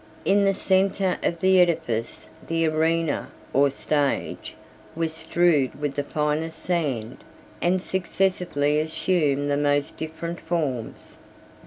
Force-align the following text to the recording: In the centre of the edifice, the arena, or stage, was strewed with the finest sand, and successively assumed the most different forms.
In 0.25 0.45
the 0.45 0.55
centre 0.55 1.19
of 1.21 1.41
the 1.41 1.59
edifice, 1.61 2.27
the 2.47 2.67
arena, 2.67 3.27
or 3.53 3.69
stage, 3.69 4.55
was 4.95 5.13
strewed 5.13 5.79
with 5.79 5.93
the 5.93 6.03
finest 6.03 6.57
sand, 6.57 7.17
and 7.61 7.79
successively 7.79 8.79
assumed 8.79 9.51
the 9.51 9.57
most 9.57 9.97
different 9.97 10.39
forms. 10.39 11.19